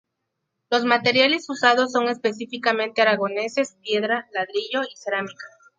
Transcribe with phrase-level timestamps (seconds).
[0.71, 5.45] Los materiales usados son específicamente aragoneses: piedra, ladrillo y cerámica.